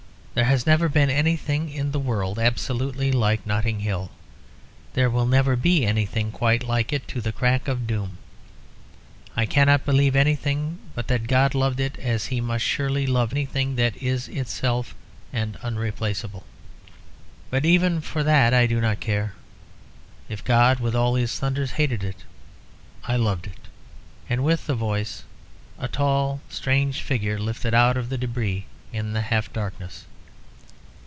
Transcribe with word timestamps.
There 0.33 0.45
has 0.45 0.65
never 0.65 0.87
been 0.87 1.09
anything 1.09 1.69
in 1.69 1.91
the 1.91 1.99
world 1.99 2.39
absolutely 2.39 3.11
like 3.11 3.45
Notting 3.45 3.81
Hill. 3.81 4.11
There 4.93 5.09
will 5.09 5.25
never 5.25 5.57
be 5.57 5.85
anything 5.85 6.31
quite 6.31 6.63
like 6.63 6.93
it 6.93 7.05
to 7.09 7.19
the 7.19 7.33
crack 7.33 7.67
of 7.67 7.85
doom. 7.85 8.17
I 9.35 9.45
cannot 9.45 9.83
believe 9.85 10.15
anything 10.15 10.77
but 10.95 11.09
that 11.09 11.27
God 11.27 11.53
loved 11.53 11.81
it 11.81 11.97
as 11.99 12.27
He 12.27 12.39
must 12.39 12.63
surely 12.63 13.05
love 13.05 13.33
anything 13.33 13.75
that 13.75 13.97
is 14.01 14.29
itself 14.29 14.95
and 15.33 15.57
unreplaceable. 15.57 16.45
But 17.49 17.65
even 17.65 17.99
for 17.99 18.23
that 18.23 18.53
I 18.53 18.67
do 18.67 18.79
not 18.79 19.01
care. 19.01 19.33
If 20.29 20.45
God, 20.45 20.79
with 20.79 20.95
all 20.95 21.15
His 21.15 21.37
thunders, 21.37 21.71
hated 21.71 22.05
it, 22.05 22.23
I 23.03 23.17
loved 23.17 23.47
it." 23.47 23.59
And 24.29 24.45
with 24.45 24.65
the 24.65 24.75
voice 24.75 25.25
a 25.77 25.89
tall, 25.89 26.39
strange 26.47 27.01
figure 27.01 27.37
lifted 27.37 27.73
itself 27.73 27.81
out 27.89 27.97
of 27.97 28.07
the 28.07 28.17
débris 28.17 28.63
in 28.93 29.11
the 29.11 29.21
half 29.23 29.51
darkness. 29.51 30.05